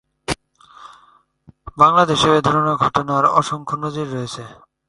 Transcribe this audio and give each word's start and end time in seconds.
বাংলাদেশেও 1.77 2.37
এধরনের 2.39 2.75
ঘটনার 2.83 3.23
অসংখ্য 3.39 3.75
নজির 3.83 4.07
রয়েছে। 4.13 4.43